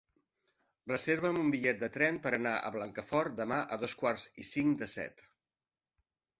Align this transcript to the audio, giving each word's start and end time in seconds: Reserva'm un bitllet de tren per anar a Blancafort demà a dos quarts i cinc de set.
Reserva'm 0.91 1.37
un 1.41 1.51
bitllet 1.55 1.83
de 1.83 1.89
tren 1.99 2.17
per 2.25 2.33
anar 2.39 2.55
a 2.55 2.73
Blancafort 2.77 3.37
demà 3.43 3.61
a 3.77 3.81
dos 3.87 3.97
quarts 4.03 4.29
i 4.45 4.51
cinc 4.57 4.85
de 4.85 4.93
set. 4.99 5.27